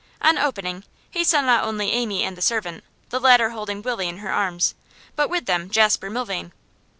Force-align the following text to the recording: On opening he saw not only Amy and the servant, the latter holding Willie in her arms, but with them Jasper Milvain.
On 0.19 0.35
opening 0.35 0.83
he 1.11 1.23
saw 1.23 1.41
not 1.41 1.63
only 1.63 1.91
Amy 1.91 2.23
and 2.23 2.35
the 2.35 2.41
servant, 2.41 2.83
the 3.09 3.19
latter 3.19 3.51
holding 3.51 3.83
Willie 3.83 4.09
in 4.09 4.17
her 4.17 4.31
arms, 4.33 4.73
but 5.15 5.29
with 5.29 5.45
them 5.45 5.69
Jasper 5.69 6.09
Milvain. 6.09 6.53